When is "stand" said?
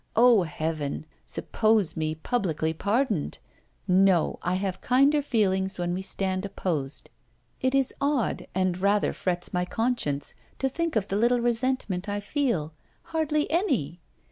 6.01-6.43